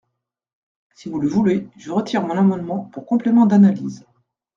[0.95, 4.03] Si vous le voulez, je retire mon amendement pour complément d’analyse.